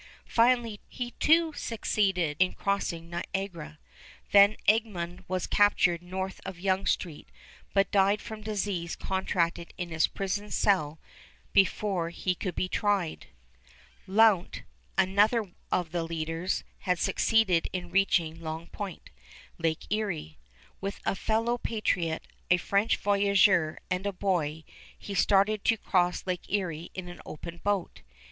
Finally 0.25 0.79
he 0.87 1.11
too 1.19 1.53
succeeded 1.53 2.35
in 2.39 2.53
crossing 2.53 3.07
Niagara. 3.07 3.77
Van 4.31 4.55
Egmond 4.67 5.23
was 5.27 5.45
captured 5.45 6.01
north 6.01 6.41
of 6.43 6.59
Yonge 6.59 6.89
Street, 6.91 7.29
but 7.71 7.91
died 7.91 8.19
from 8.19 8.41
disease 8.41 8.95
contracted 8.95 9.75
in 9.77 9.89
his 9.89 10.07
prison 10.07 10.49
cell 10.49 10.99
before 11.53 12.09
he 12.09 12.33
could 12.33 12.55
be 12.55 12.67
tried. 12.67 13.27
Lount, 14.07 14.63
another 14.97 15.51
of 15.71 15.91
the 15.91 16.01
leaders, 16.03 16.63
had 16.79 16.97
succeeded 16.97 17.67
in 17.71 17.91
reaching 17.91 18.41
Long 18.41 18.65
Point, 18.69 19.11
Lake 19.59 19.85
Erie. 19.91 20.39
With 20.81 20.99
a 21.05 21.13
fellow 21.13 21.59
patriot, 21.59 22.25
a 22.49 22.57
French 22.57 22.97
voyageur, 22.97 23.77
and 23.91 24.07
a 24.07 24.11
boy, 24.11 24.63
he 24.97 25.13
started 25.13 25.63
to 25.65 25.77
cross 25.77 26.25
Lake 26.25 26.49
Erie 26.51 26.89
in 26.95 27.07
an 27.07 27.21
open 27.23 27.57
boat. 27.63 28.01